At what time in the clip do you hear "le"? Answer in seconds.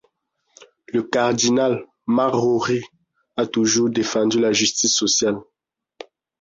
0.87-1.03